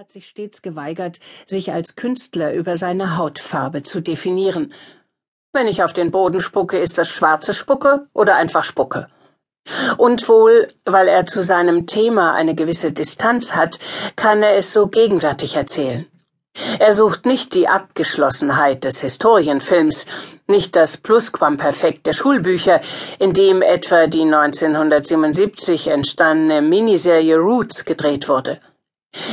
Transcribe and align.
hat 0.00 0.12
sich 0.12 0.28
stets 0.28 0.62
geweigert, 0.62 1.20
sich 1.44 1.72
als 1.72 1.94
Künstler 1.94 2.54
über 2.54 2.78
seine 2.78 3.18
Hautfarbe 3.18 3.82
zu 3.82 4.00
definieren. 4.00 4.72
Wenn 5.52 5.66
ich 5.66 5.82
auf 5.82 5.92
den 5.92 6.10
Boden 6.10 6.40
spucke, 6.40 6.78
ist 6.78 6.96
das 6.96 7.10
schwarze 7.10 7.52
Spucke 7.52 8.06
oder 8.14 8.36
einfach 8.36 8.64
Spucke. 8.64 9.08
Und 9.98 10.26
wohl, 10.26 10.68
weil 10.86 11.06
er 11.06 11.26
zu 11.26 11.42
seinem 11.42 11.86
Thema 11.86 12.32
eine 12.32 12.54
gewisse 12.54 12.92
Distanz 12.92 13.54
hat, 13.54 13.78
kann 14.16 14.42
er 14.42 14.56
es 14.56 14.72
so 14.72 14.86
gegenwärtig 14.86 15.56
erzählen. 15.56 16.06
Er 16.78 16.94
sucht 16.94 17.26
nicht 17.26 17.52
die 17.52 17.68
Abgeschlossenheit 17.68 18.84
des 18.84 19.02
Historienfilms, 19.02 20.06
nicht 20.46 20.76
das 20.76 20.96
Plusquamperfekt 20.96 22.06
der 22.06 22.14
Schulbücher, 22.14 22.80
in 23.18 23.34
dem 23.34 23.60
etwa 23.60 24.06
die 24.06 24.22
1977 24.22 25.88
entstandene 25.88 26.62
Miniserie 26.62 27.36
Roots 27.36 27.84
gedreht 27.84 28.30
wurde. 28.30 28.60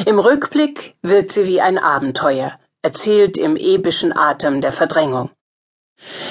Im 0.05 0.20
Rückblick 0.20 0.96
wirkt 1.02 1.32
sie 1.32 1.46
wie 1.46 1.62
ein 1.62 1.77
Abenteuer, 1.77 2.59
erzählt 2.81 3.38
im 3.38 3.55
epischen 3.55 4.16
Atem 4.16 4.62
der 4.62 4.72
Verdrängung. 4.72 5.30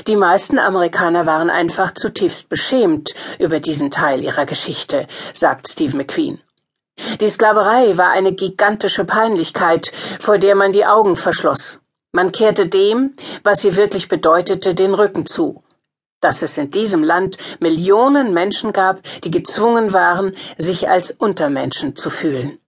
Die 0.07 0.17
meisten 0.17 0.59
Amerikaner 0.59 1.27
waren 1.27 1.51
einfach 1.51 1.93
zutiefst 1.93 2.49
beschämt 2.49 3.15
über 3.39 3.61
diesen 3.61 3.91
Teil 3.91 4.23
ihrer 4.23 4.47
Geschichte, 4.47 5.07
sagt 5.33 5.69
Steve 5.69 5.97
McQueen. 5.97 6.41
Die 7.21 7.29
Sklaverei 7.29 7.97
war 7.97 8.11
eine 8.11 8.33
gigantische 8.33 9.05
Peinlichkeit, 9.05 9.93
vor 10.19 10.39
der 10.39 10.55
man 10.55 10.73
die 10.73 10.87
Augen 10.87 11.17
verschloss. 11.17 11.79
Man 12.13 12.33
kehrte 12.33 12.69
dem, 12.69 13.15
was 13.43 13.61
sie 13.61 13.77
wirklich 13.77 14.09
bedeutete, 14.09 14.75
den 14.75 14.95
Rücken 14.95 15.27
zu. 15.27 15.63
Dass 16.21 16.43
es 16.43 16.57
in 16.57 16.71
diesem 16.71 17.05
Land 17.05 17.37
Millionen 17.61 18.33
Menschen 18.33 18.73
gab, 18.73 19.03
die 19.23 19.31
gezwungen 19.31 19.93
waren, 19.93 20.35
sich 20.57 20.89
als 20.89 21.11
Untermenschen 21.11 21.95
zu 21.95 22.09
fühlen. 22.09 22.59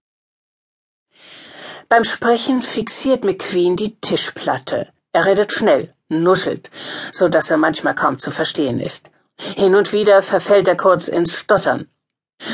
Beim 1.91 2.03
Sprechen 2.03 2.61
fixiert 2.61 3.23
McQueen 3.23 3.75
die 3.75 3.99
Tischplatte. 3.99 4.89
Er 5.11 5.25
redet 5.25 5.51
schnell, 5.51 5.91
nuschelt, 6.07 6.69
so 7.11 7.29
dass 7.29 7.49
er 7.49 7.57
manchmal 7.57 7.95
kaum 7.95 8.19
zu 8.19 8.29
verstehen 8.29 8.79
ist. 8.79 9.09
Hin 9.39 9.73
und 9.73 9.91
wieder 9.91 10.21
verfällt 10.21 10.67
er 10.67 10.77
kurz 10.77 11.07
ins 11.07 11.33
Stottern. 11.33 11.87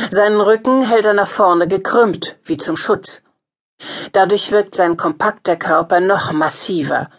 Seinen 0.09 0.39
Rücken 0.39 0.87
hält 0.87 1.05
er 1.05 1.13
nach 1.13 1.27
vorne 1.27 1.67
gekrümmt, 1.67 2.37
wie 2.45 2.55
zum 2.55 2.77
Schutz. 2.77 3.23
Dadurch 4.13 4.53
wirkt 4.53 4.73
sein 4.73 4.95
kompakter 4.95 5.57
Körper 5.57 5.99
noch 5.99 6.31
massiver. 6.31 7.09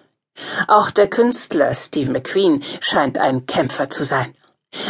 Auch 0.68 0.90
der 0.90 1.08
Künstler 1.08 1.74
Steve 1.74 2.10
McQueen 2.10 2.64
scheint 2.80 3.18
ein 3.18 3.44
Kämpfer 3.44 3.90
zu 3.90 4.04
sein. 4.04 4.34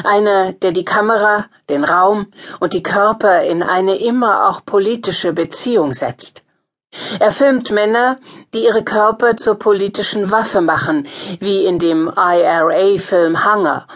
Einer, 0.05 0.53
der 0.53 0.70
die 0.70 0.84
Kamera, 0.84 1.47
den 1.69 1.83
Raum 1.83 2.28
und 2.61 2.72
die 2.72 2.84
Körper 2.84 3.43
in 3.43 3.65
eine 3.65 3.97
immer 3.97 4.48
auch 4.48 4.65
politische 4.65 5.33
Beziehung 5.33 5.93
setzt. 5.93 6.45
Er 7.19 7.30
filmt 7.30 7.70
Männer, 7.70 8.16
die 8.55 8.64
ihre 8.64 8.84
Körper 8.84 9.36
zur 9.36 9.58
politischen 9.58 10.30
Waffe 10.30 10.61
machen, 10.61 11.06
wie 11.41 11.64
in 11.64 11.78
dem 11.78 12.11
IRA-Film 12.16 13.44
Hunger, 13.44 13.86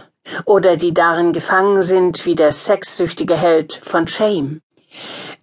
oder 0.44 0.76
die 0.76 0.94
darin 0.94 1.32
gefangen 1.32 1.82
sind 1.82 2.26
wie 2.26 2.34
der 2.34 2.52
sexsüchtige 2.52 3.36
Held 3.36 3.80
von 3.82 4.06
Shame. 4.06 4.60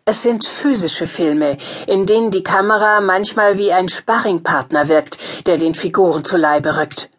Es 0.06 0.22
sind 0.22 0.46
physische 0.46 1.08
Filme, 1.08 1.58
in 1.86 2.06
denen 2.06 2.32
die 2.32 2.44
Kamera 2.44 3.02
manchmal 3.02 3.58
wie 3.58 3.74
ein 3.74 3.90
Sparringpartner 3.90 4.88
wirkt, 4.88 5.18
der 5.48 5.58
den 5.58 5.76
Figuren 5.76 6.24
zu 6.24 6.38
Leibe 6.38 6.78
rückt. 6.78 7.10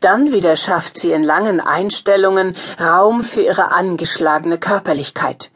Dann 0.00 0.32
wieder 0.32 0.56
schafft 0.56 0.98
sie 0.98 1.12
in 1.12 1.22
langen 1.22 1.60
Einstellungen 1.60 2.56
Raum 2.80 3.24
für 3.24 3.42
ihre 3.42 3.70
angeschlagene 3.72 4.58
Körperlichkeit. 4.58 5.50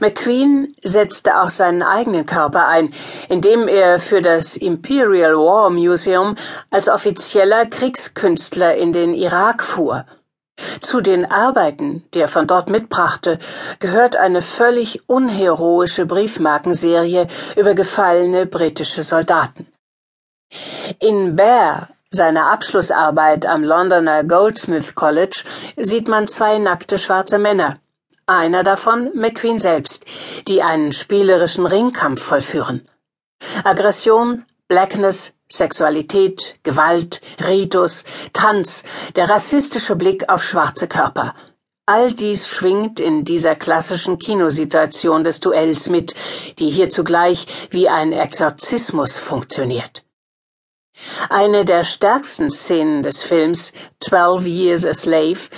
McQueen 0.00 0.74
setzte 0.82 1.40
auch 1.40 1.50
seinen 1.50 1.82
eigenen 1.82 2.26
Körper 2.26 2.66
ein, 2.68 2.92
indem 3.28 3.68
er 3.68 3.98
für 3.98 4.22
das 4.22 4.56
Imperial 4.56 5.36
War 5.36 5.70
Museum 5.70 6.36
als 6.70 6.88
offizieller 6.88 7.66
Kriegskünstler 7.66 8.76
in 8.76 8.92
den 8.92 9.14
Irak 9.14 9.62
fuhr. 9.62 10.06
Zu 10.80 11.00
den 11.00 11.30
Arbeiten, 11.30 12.04
die 12.14 12.20
er 12.20 12.28
von 12.28 12.46
dort 12.46 12.70
mitbrachte, 12.70 13.38
gehört 13.78 14.16
eine 14.16 14.40
völlig 14.40 15.08
unheroische 15.08 16.06
Briefmarkenserie 16.06 17.26
über 17.56 17.74
gefallene 17.74 18.46
britische 18.46 19.02
Soldaten. 19.02 19.66
In 20.98 21.36
Bear, 21.36 21.88
seiner 22.10 22.50
Abschlussarbeit 22.50 23.44
am 23.44 23.64
Londoner 23.64 24.24
Goldsmith 24.24 24.94
College, 24.94 25.42
sieht 25.76 26.08
man 26.08 26.26
zwei 26.26 26.58
nackte 26.58 26.98
schwarze 26.98 27.38
Männer 27.38 27.78
einer 28.26 28.64
davon 28.64 29.12
McQueen 29.14 29.60
selbst, 29.60 30.04
die 30.48 30.60
einen 30.60 30.90
spielerischen 30.90 31.64
Ringkampf 31.64 32.20
vollführen. 32.20 32.88
Aggression, 33.62 34.44
Blackness, 34.66 35.32
Sexualität, 35.48 36.56
Gewalt, 36.64 37.20
Ritus, 37.46 38.04
Tanz, 38.32 38.82
der 39.14 39.30
rassistische 39.30 39.94
Blick 39.94 40.28
auf 40.28 40.42
schwarze 40.42 40.88
Körper. 40.88 41.36
All 41.88 42.12
dies 42.12 42.48
schwingt 42.48 42.98
in 42.98 43.24
dieser 43.24 43.54
klassischen 43.54 44.18
Kinosituation 44.18 45.22
des 45.22 45.38
Duells 45.38 45.88
mit, 45.88 46.16
die 46.58 46.68
hier 46.68 46.88
zugleich 46.88 47.46
wie 47.70 47.88
ein 47.88 48.12
Exorzismus 48.12 49.18
funktioniert. 49.18 50.02
Eine 51.28 51.64
der 51.64 51.84
stärksten 51.84 52.50
Szenen 52.50 53.02
des 53.02 53.22
Films, 53.22 53.72
Twelve 54.00 54.48
Years 54.48 54.84
a 54.84 54.94
Slave, 54.94 55.48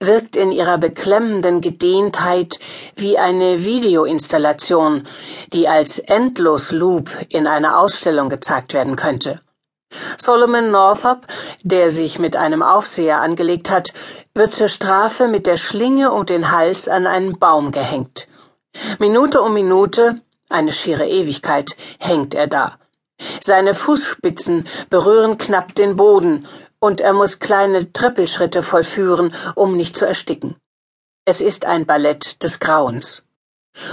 wirkt 0.00 0.36
in 0.36 0.52
ihrer 0.52 0.76
beklemmenden 0.76 1.60
Gedehntheit 1.62 2.58
wie 2.96 3.18
eine 3.18 3.64
Videoinstallation, 3.64 5.08
die 5.52 5.68
als 5.68 5.98
Endlosloop 5.98 7.10
in 7.28 7.46
einer 7.46 7.78
Ausstellung 7.78 8.28
gezeigt 8.28 8.74
werden 8.74 8.96
könnte. 8.96 9.40
Solomon 10.18 10.70
Northup, 10.70 11.26
der 11.62 11.90
sich 11.90 12.18
mit 12.18 12.36
einem 12.36 12.62
Aufseher 12.62 13.20
angelegt 13.20 13.70
hat, 13.70 13.94
wird 14.34 14.52
zur 14.52 14.68
Strafe 14.68 15.28
mit 15.28 15.46
der 15.46 15.56
Schlinge 15.56 16.12
um 16.12 16.26
den 16.26 16.50
Hals 16.50 16.88
an 16.88 17.06
einen 17.06 17.38
Baum 17.38 17.70
gehängt. 17.70 18.28
Minute 18.98 19.40
um 19.40 19.54
Minute, 19.54 20.20
eine 20.50 20.74
schiere 20.74 21.08
Ewigkeit, 21.08 21.76
hängt 21.98 22.34
er 22.34 22.46
da. 22.46 22.78
Seine 23.40 23.72
Fußspitzen 23.72 24.68
berühren 24.90 25.38
knapp 25.38 25.74
den 25.74 25.96
Boden, 25.96 26.46
und 26.86 27.00
er 27.00 27.12
muss 27.12 27.40
kleine 27.40 27.92
Trippelschritte 27.92 28.62
vollführen, 28.62 29.34
um 29.56 29.76
nicht 29.76 29.96
zu 29.96 30.06
ersticken. 30.06 30.54
Es 31.24 31.40
ist 31.40 31.64
ein 31.64 31.84
Ballett 31.84 32.40
des 32.44 32.60
Grauens. 32.60 33.26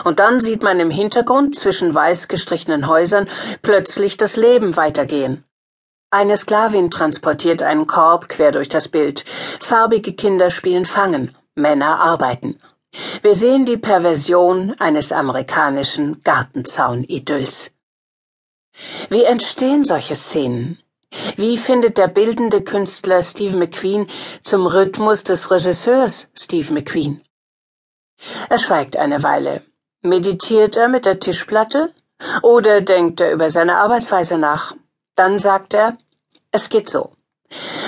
Und 0.03 0.19
dann 0.19 0.39
sieht 0.39 0.61
man 0.61 0.79
im 0.79 0.91
Hintergrund 0.91 1.55
zwischen 1.55 1.95
weiß 1.95 2.27
gestrichenen 2.27 2.87
Häusern 2.87 3.27
plötzlich 3.63 4.17
das 4.17 4.35
Leben 4.35 4.77
weitergehen. 4.77 5.43
Eine 6.11 6.37
Sklavin 6.37 6.91
transportiert 6.91 7.63
einen 7.63 7.87
Korb 7.87 8.29
quer 8.29 8.51
durch 8.51 8.69
das 8.69 8.87
Bild. 8.87 9.25
Farbige 9.59 10.13
Kinder 10.13 10.51
spielen 10.51 10.85
Fangen, 10.85 11.35
Männer 11.55 11.99
arbeiten. 11.99 12.59
Wir 13.23 13.33
sehen 13.33 13.65
die 13.65 13.77
Perversion 13.77 14.75
eines 14.77 15.11
amerikanischen 15.11 16.21
Gartenzaun-Idylls. 16.21 17.71
Wie 19.09 19.23
entstehen 19.23 19.83
solche 19.83 20.15
Szenen? 20.15 20.82
Wie 21.35 21.57
findet 21.57 21.97
der 21.97 22.07
bildende 22.07 22.63
Künstler 22.63 23.21
Steve 23.21 23.55
McQueen 23.55 24.07
zum 24.41 24.65
Rhythmus 24.65 25.23
des 25.23 25.51
Regisseurs 25.51 26.29
Steve 26.35 26.73
McQueen? 26.73 27.21
Er 28.49 28.57
schweigt 28.57 28.97
eine 28.97 29.23
Weile. 29.23 29.63
Meditiert 30.01 30.75
er 30.75 30.87
mit 30.87 31.05
der 31.05 31.19
Tischplatte? 31.19 31.91
Oder 32.41 32.81
denkt 32.81 33.21
er 33.21 33.31
über 33.31 33.49
seine 33.49 33.77
Arbeitsweise 33.77 34.37
nach? 34.37 34.75
Dann 35.15 35.39
sagt 35.39 35.73
er, 35.73 35.97
es 36.51 36.69
geht 36.69 36.89
so. 36.89 37.11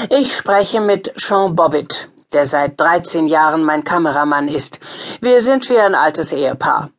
Ich 0.09 0.35
spreche 0.35 0.81
mit 0.81 1.13
Sean 1.17 1.55
Bobbitt, 1.55 2.09
der 2.33 2.45
seit 2.45 2.79
13 2.79 3.27
Jahren 3.27 3.63
mein 3.63 3.83
Kameramann 3.83 4.47
ist. 4.47 4.79
Wir 5.21 5.41
sind 5.41 5.69
wie 5.69 5.79
ein 5.79 5.95
altes 5.95 6.31
Ehepaar. 6.31 6.91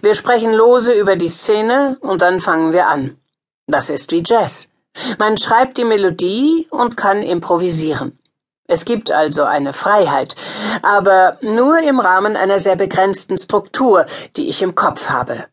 Wir 0.00 0.14
sprechen 0.14 0.52
lose 0.52 0.92
über 0.92 1.16
die 1.16 1.28
Szene 1.28 1.98
und 2.00 2.22
dann 2.22 2.40
fangen 2.40 2.72
wir 2.72 2.86
an. 2.88 3.18
Das 3.66 3.90
ist 3.90 4.12
wie 4.12 4.22
Jazz. 4.24 4.68
Man 5.18 5.36
schreibt 5.36 5.78
die 5.78 5.84
Melodie 5.84 6.66
und 6.70 6.96
kann 6.96 7.22
improvisieren. 7.22 8.18
Es 8.66 8.84
gibt 8.84 9.10
also 9.10 9.44
eine 9.44 9.72
Freiheit, 9.72 10.36
aber 10.82 11.38
nur 11.42 11.78
im 11.80 12.00
Rahmen 12.00 12.34
einer 12.36 12.58
sehr 12.58 12.76
begrenzten 12.76 13.36
Struktur, 13.36 14.06
die 14.36 14.48
ich 14.48 14.62
im 14.62 14.74
Kopf 14.74 15.10
habe. 15.10 15.46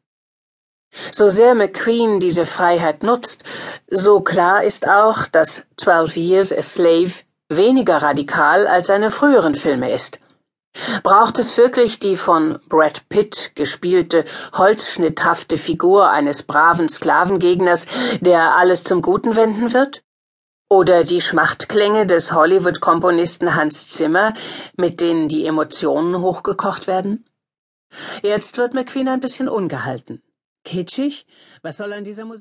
So 1.12 1.30
sehr 1.30 1.56
McQueen 1.56 2.20
diese 2.20 2.46
Freiheit 2.46 3.04
nutzt, 3.04 3.44
so 3.90 4.22
klar 4.22 4.64
ist 4.64 4.88
auch, 4.88 5.26
dass 5.28 5.64
Twelve 5.78 6.20
Years 6.20 6.54
a 6.54 6.62
Slave 6.62 7.12
weniger 7.50 7.98
radikal 7.98 8.68
als 8.68 8.88
seine 8.88 9.12
früheren 9.12 9.56
Filme 9.56 9.92
ist. 9.92 10.20
Braucht 11.04 11.38
es 11.40 11.58
wirklich 11.58 12.00
die 12.00 12.16
von 12.16 12.60
Brad 12.68 13.10
Pitt 13.10 13.52
gespielte 13.56 14.26
holzschnitthafte 14.54 15.58
Figur 15.58 16.10
eines 16.10 16.44
braven 16.44 16.88
Sklavengegners, 16.88 17.88
der 18.22 18.56
alles 18.56 18.84
zum 18.84 19.02
Guten 19.02 19.36
wenden 19.36 19.74
wird? 19.74 20.04
Oder 20.70 21.04
die 21.04 21.20
Schmachtklänge 21.20 22.08
des 22.08 22.32
Hollywood-Komponisten 22.32 23.56
Hans 23.56 23.90
Zimmer, 23.90 24.34
mit 24.78 25.02
denen 25.02 25.28
die 25.28 25.46
Emotionen 25.46 26.22
hochgekocht 26.22 26.88
werden? 26.88 27.26
Jetzt 28.22 28.58
wird 28.58 28.74
McQueen 28.74 29.10
ein 29.10 29.20
bisschen 29.20 29.50
ungehalten. 29.50 30.24
Kitschig? 30.64 31.26
Was 31.62 31.78
soll 31.78 31.92
an 31.92 32.06
dieser 32.06 32.24
Musik 32.24 32.40